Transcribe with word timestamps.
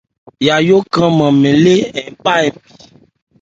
Yayó 0.47 0.77
kranman 0.93 1.33
mɛn 1.41 1.55
lê 1.63 1.75
an 1.99 2.07
má 2.23 2.33
npi. 2.51 2.59